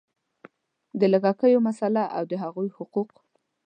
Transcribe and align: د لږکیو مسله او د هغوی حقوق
د 0.99 1.01
لږکیو 1.13 1.63
مسله 1.67 2.03
او 2.17 2.23
د 2.31 2.33
هغوی 2.43 2.69
حقوق 2.77 3.11